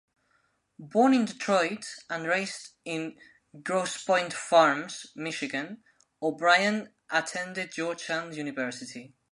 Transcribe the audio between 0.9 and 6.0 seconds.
in Detroit and raised in Grosse Pointe Farms, Michigan,